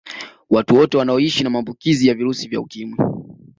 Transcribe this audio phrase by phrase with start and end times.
[0.49, 2.97] Watu wote wanaoishi na maambukizi ya virusi vya Ukimwi